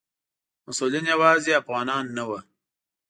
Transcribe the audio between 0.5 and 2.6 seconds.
مسؤلین یوازې افغانان نه وو.